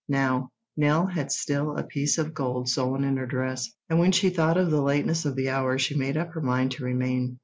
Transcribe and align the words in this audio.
Now, 0.09 0.49
Nell 0.77 1.05
had 1.05 1.31
still 1.31 1.75
a 1.77 1.83
piece 1.83 2.17
of 2.17 2.33
gold 2.33 2.67
sewn 2.67 3.03
in 3.03 3.17
her 3.17 3.27
dress, 3.27 3.69
and 3.87 3.99
when 3.99 4.11
she 4.11 4.31
thought 4.31 4.57
of 4.57 4.71
the 4.71 4.81
lateness 4.81 5.25
of 5.25 5.35
the 5.35 5.49
hour 5.49 5.77
she 5.77 5.93
made 5.95 6.17
up 6.17 6.31
her 6.31 6.41
mind 6.41 6.71
to 6.71 6.83
remain. 6.83 7.37